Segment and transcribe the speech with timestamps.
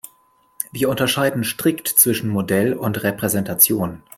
[0.71, 4.01] Wir unterscheiden strikt zwischen Modell und Repräsentation.